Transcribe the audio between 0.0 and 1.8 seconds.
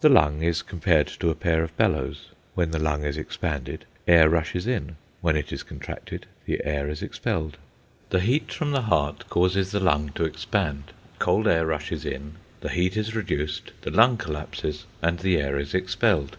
The lung is compared to a pair of